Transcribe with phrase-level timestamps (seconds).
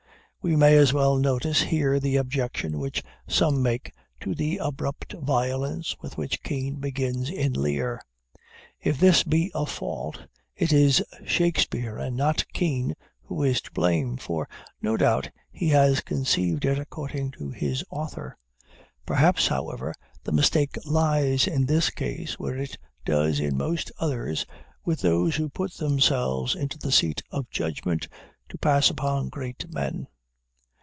[0.43, 5.95] We may as well notice here the objection which some make to the abrupt violence
[6.01, 8.01] with which Kean begins in Lear.
[8.79, 10.23] If this be a fault,
[10.55, 14.49] it is Shakspeare, and not Kean, who is to blame; for,
[14.81, 18.35] no doubt, he has conceived it according to his author.
[19.05, 19.93] Perhaps, however,
[20.23, 24.47] the mistake lies in this case, where it does in most others,
[24.83, 28.07] with those who put themselves into the seat of judgment
[28.49, 30.07] to pass upon great men.